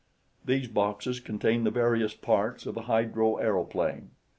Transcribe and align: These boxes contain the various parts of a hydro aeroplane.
These 0.43 0.67
boxes 0.67 1.19
contain 1.19 1.63
the 1.63 1.69
various 1.69 2.15
parts 2.15 2.65
of 2.65 2.75
a 2.75 2.81
hydro 2.89 3.35
aeroplane. 3.37 4.09